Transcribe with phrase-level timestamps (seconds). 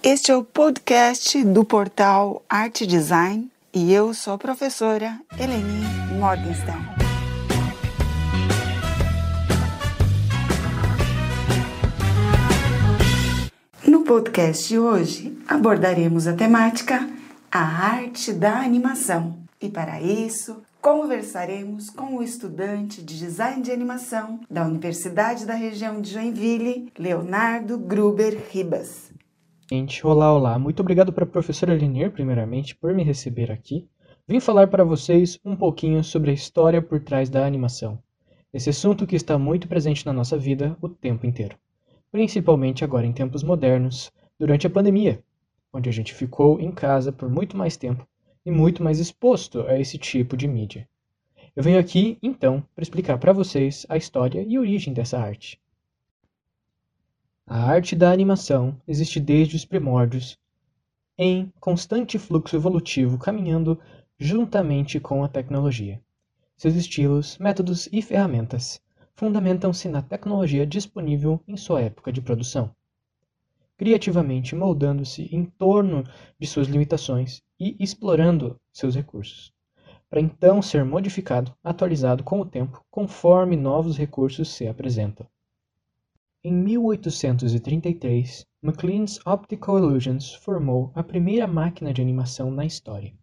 [0.00, 5.84] Este é o podcast do portal Arte Design e eu sou a professora Eleni
[6.18, 6.82] Morgenstern.
[13.86, 17.08] No podcast de hoje abordaremos a temática
[17.48, 24.40] A Arte da Animação e para isso conversaremos com o estudante de design de animação
[24.50, 29.11] da Universidade da Região de Joinville, Leonardo Gruber Ribas.
[29.74, 30.58] Gente, olá, olá.
[30.58, 33.88] Muito obrigado para a professora Linier, primeiramente, por me receber aqui.
[34.28, 37.98] Vim falar para vocês um pouquinho sobre a história por trás da animação.
[38.52, 41.56] Esse assunto que está muito presente na nossa vida o tempo inteiro.
[42.10, 45.24] Principalmente agora em tempos modernos, durante a pandemia,
[45.72, 48.06] onde a gente ficou em casa por muito mais tempo
[48.44, 50.86] e muito mais exposto a esse tipo de mídia.
[51.56, 55.61] Eu venho aqui, então, para explicar para vocês a história e origem dessa arte.
[57.46, 60.38] A arte da animação existe desde os primórdios,
[61.18, 63.80] em constante fluxo evolutivo caminhando
[64.16, 66.00] juntamente com a tecnologia.
[66.56, 68.80] Seus estilos, métodos e ferramentas
[69.16, 72.70] fundamentam-se na tecnologia disponível em sua época de produção,
[73.76, 76.04] criativamente moldando-se em torno
[76.38, 79.52] de suas limitações e explorando seus recursos,
[80.08, 85.26] para então ser modificado, atualizado com o tempo, conforme novos recursos se apresentam.
[86.44, 93.14] Em 1833, McLean's Optical Illusions formou a primeira máquina de animação na história.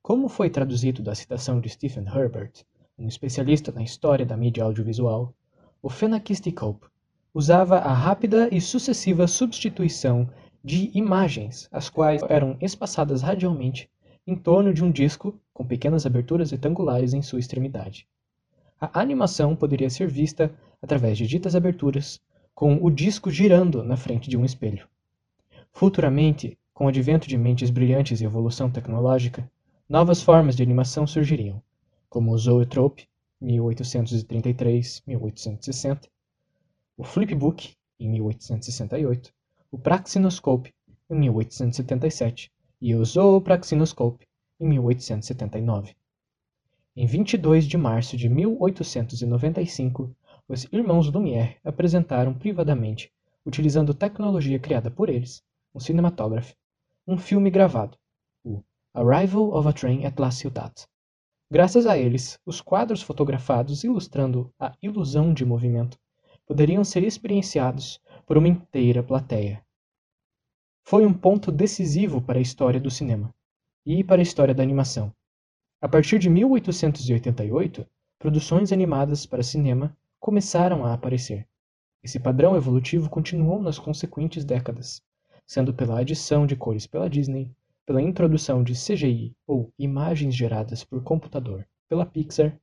[0.00, 2.64] Como foi traduzido da citação de Stephen Herbert,
[2.98, 5.34] um especialista na história da mídia audiovisual,
[5.82, 6.86] o Phenakistikop
[7.34, 10.26] usava a rápida e sucessiva substituição
[10.64, 13.90] de imagens, as quais eram espaçadas radialmente
[14.26, 18.08] em torno de um disco com pequenas aberturas retangulares em sua extremidade.
[18.80, 22.18] A animação poderia ser vista através de ditas aberturas
[22.56, 24.88] com o disco girando na frente de um espelho.
[25.70, 29.46] Futuramente, com o advento de mentes brilhantes e evolução tecnológica,
[29.86, 31.62] novas formas de animação surgiriam,
[32.08, 33.06] como o Zoetrope,
[33.42, 36.08] 1833-1860,
[36.96, 39.34] o Flipbook, em 1868,
[39.70, 40.72] o Praxinoscope,
[41.10, 42.50] em 1877,
[42.80, 44.26] e o Zoopraxinoscope,
[44.58, 45.94] em 1879.
[46.96, 50.16] Em 22 de março de 1895,
[50.48, 53.12] os irmãos Lumière apresentaram privadamente,
[53.44, 55.42] utilizando tecnologia criada por eles,
[55.74, 56.54] um cinematógrafo,
[57.06, 57.98] um filme gravado,
[58.44, 58.62] o
[58.94, 60.86] Arrival of a Train at La Ciutat.
[61.50, 65.98] Graças a eles, os quadros fotografados ilustrando a ilusão de movimento
[66.46, 69.64] poderiam ser experienciados por uma inteira plateia.
[70.84, 73.34] Foi um ponto decisivo para a história do cinema
[73.84, 75.12] e para a história da animação.
[75.80, 77.86] A partir de 1888,
[78.18, 81.46] produções animadas para cinema começaram a aparecer.
[82.02, 85.02] Esse padrão evolutivo continuou nas consequentes décadas,
[85.46, 87.50] sendo pela adição de cores pela Disney,
[87.84, 92.58] pela introdução de CGI ou imagens geradas por computador pela Pixar,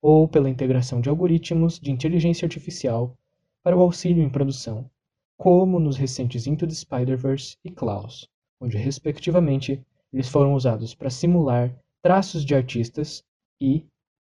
[0.00, 3.16] ou pela integração de algoritmos de inteligência artificial
[3.62, 4.90] para o auxílio em produção,
[5.36, 8.28] como nos recentes Into the Spider-Verse e Klaus,
[8.60, 9.80] onde, respectivamente,
[10.12, 13.22] eles foram usados para simular traços de artistas
[13.60, 13.86] e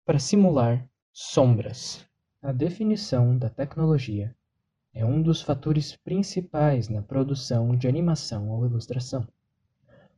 [0.04, 2.06] para simular sombras.
[2.46, 4.36] A definição da tecnologia
[4.92, 9.26] é um dos fatores principais na produção de animação ou ilustração,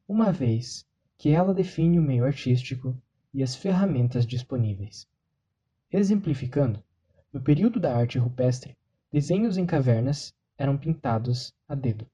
[0.08, 0.84] uma vez
[1.16, 3.00] que ela define o meio artístico
[3.32, 5.06] e as ferramentas disponíveis.
[5.88, 6.82] Exemplificando,
[7.32, 8.76] no período da arte rupestre,
[9.12, 12.10] desenhos em cavernas eram pintados a dedo,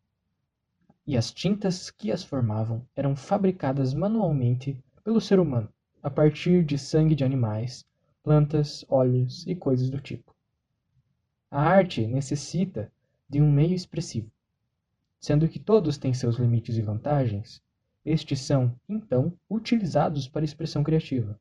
[1.07, 6.77] e as tintas que as formavam eram fabricadas manualmente pelo ser humano, a partir de
[6.77, 7.91] sangue de animais
[8.23, 10.35] plantas, óleos e coisas do tipo.
[11.51, 12.91] A arte necessita
[13.29, 14.31] de um meio expressivo.
[15.19, 17.63] Sendo que todos têm seus limites e vantagens,
[18.05, 21.39] estes são, então, utilizados para expressão criativa,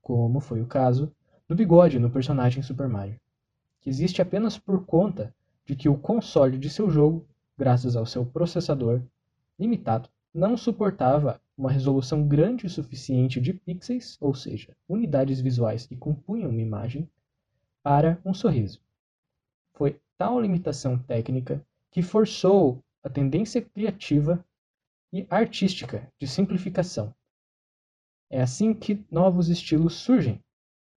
[0.00, 1.12] como foi o caso
[1.48, 3.20] do bigode no personagem Super Mario,
[3.80, 5.34] que existe apenas por conta
[5.64, 7.26] de que o console de seu jogo,
[7.58, 9.02] graças ao seu processador
[9.58, 15.96] limitado, não suportava uma resolução grande o suficiente de pixels, ou seja, unidades visuais que
[15.96, 17.08] compunham uma imagem,
[17.82, 18.80] para um sorriso.
[19.74, 24.44] Foi tal limitação técnica que forçou a tendência criativa
[25.12, 27.14] e artística de simplificação.
[28.28, 30.42] É assim que novos estilos surgem.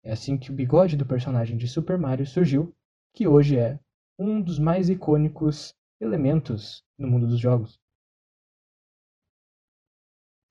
[0.04, 2.72] É assim que o bigode do personagem de Super Mario surgiu,
[3.12, 3.80] que hoje é
[4.16, 7.80] um dos mais icônicos elementos no mundo dos jogos.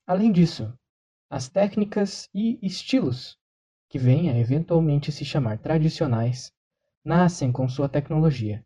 [0.07, 0.71] Além disso,
[1.29, 3.39] as técnicas e estilos,
[3.89, 6.53] que vêm a eventualmente se chamar tradicionais,
[7.03, 8.63] nascem com sua tecnologia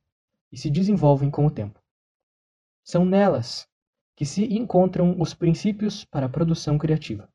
[0.51, 1.81] e se desenvolvem com o tempo.
[2.83, 3.65] São nelas
[4.17, 7.31] que se encontram os princípios para a produção criativa.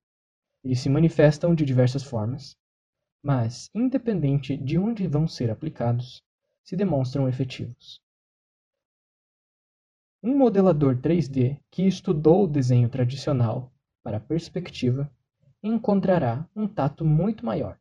[0.62, 2.54] Eles se manifestam de diversas formas,
[3.22, 6.22] mas, independente de onde vão ser aplicados,
[6.62, 8.02] se demonstram efetivos.
[10.22, 13.74] Um modelador 3D que estudou o desenho tradicional
[14.04, 15.10] para a perspectiva
[15.62, 17.78] encontrará um tato muito maior.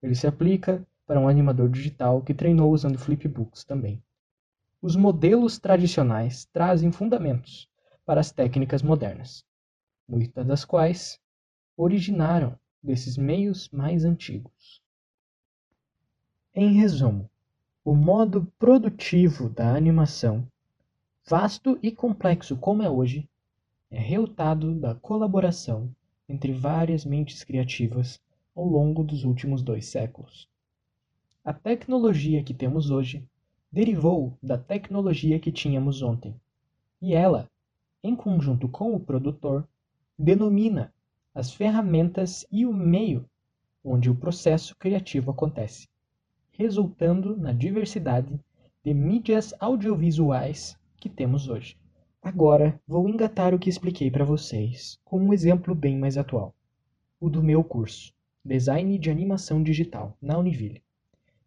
[0.00, 4.00] Ele se aplica para um animador digital que treinou usando flipbooks também.
[4.80, 7.68] Os modelos tradicionais trazem fundamentos
[8.06, 9.44] para as técnicas modernas,
[10.06, 11.20] muitas das quais
[11.76, 14.80] originaram desses meios mais antigos.
[16.54, 17.28] Em resumo,
[17.84, 20.46] o modo produtivo da animação,
[21.26, 23.28] vasto e complexo como é hoje,
[23.94, 25.88] é resultado da colaboração
[26.28, 28.20] entre várias mentes criativas
[28.52, 30.48] ao longo dos últimos dois séculos.
[31.44, 33.24] A tecnologia que temos hoje
[33.70, 36.34] derivou da tecnologia que tínhamos ontem,
[37.00, 37.48] e ela,
[38.02, 39.64] em conjunto com o produtor,
[40.18, 40.92] denomina
[41.32, 43.24] as ferramentas e o meio
[43.84, 45.88] onde o processo criativo acontece,
[46.50, 48.40] resultando na diversidade
[48.82, 51.76] de mídias audiovisuais que temos hoje.
[52.24, 56.54] Agora vou engatar o que expliquei para vocês com um exemplo bem mais atual,
[57.20, 60.82] o do meu curso, Design de Animação Digital, na Univille.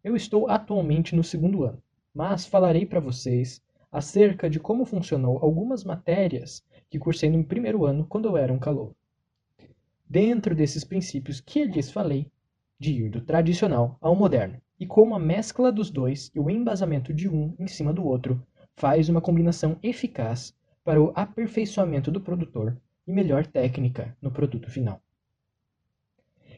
[0.04, 1.82] Eu estou atualmente no segundo ano,
[2.14, 3.60] mas falarei para vocês
[3.90, 8.58] acerca de como funcionou algumas matérias que cursei no primeiro ano quando eu era um
[8.58, 8.94] calouro.
[10.08, 12.30] Dentro desses princípios que lhes falei,
[12.78, 17.12] de ir do tradicional ao moderno, e como a mescla dos dois e o embasamento
[17.12, 18.40] de um em cima do outro
[18.76, 20.56] faz uma combinação eficaz
[20.88, 22.74] para o aperfeiçoamento do produtor
[23.06, 25.02] e melhor técnica no produto final.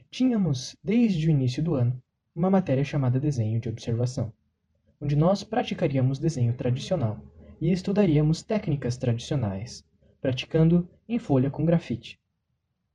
[0.09, 2.01] Tínhamos, desde o início do ano,
[2.33, 4.33] uma matéria chamada Desenho de Observação,
[5.01, 7.21] onde nós praticaríamos desenho tradicional
[7.61, 9.85] e estudaríamos técnicas tradicionais,
[10.21, 12.17] praticando em folha com grafite.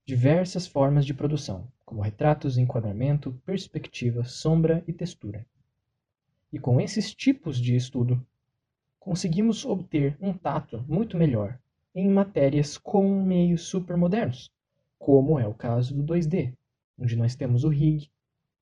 [0.05, 5.45] Diversas formas de produção, como retratos, enquadramento, perspectiva, sombra e textura.
[6.49, 8.25] E com esses tipos de estudo,
[9.05, 11.59] conseguimos obter um tato muito melhor
[11.93, 14.51] em matérias com meios supermodernos,
[14.97, 16.55] como é o caso do 2D,
[16.97, 18.09] onde nós temos o rig,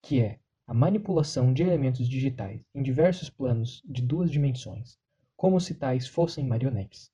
[0.01, 4.97] que é a manipulação de elementos digitais em diversos planos de duas dimensões,
[5.37, 7.09] como se tais fossem marionetes,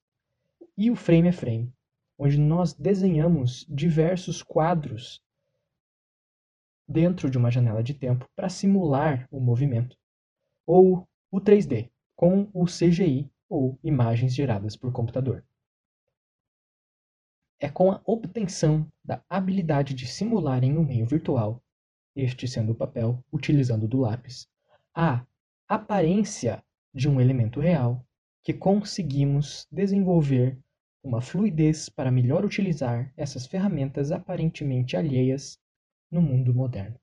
[0.76, 1.72] e o frame a frame,
[2.18, 5.22] onde nós desenhamos diversos quadros
[6.88, 9.96] dentro de uma janela de tempo para simular o movimento,
[10.66, 15.42] ou o 3D, com o CGI ou imagens geradas por computador.
[17.58, 21.64] É com a obtenção da habilidade de simular em um meio virtual,
[22.14, 24.50] este sendo o papel utilizando do lápis,
[24.94, 25.26] a
[25.66, 26.62] aparência
[26.94, 28.06] de um elemento real,
[28.44, 30.60] que conseguimos desenvolver
[31.02, 35.58] uma fluidez para melhor utilizar essas ferramentas aparentemente alheias
[36.12, 37.00] no mundo moderno.